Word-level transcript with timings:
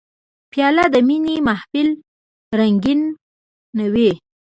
پیاله 0.51 0.85
د 0.93 0.95
مینې 1.07 1.35
محفل 1.47 1.87
رنګینوي. 2.59 4.11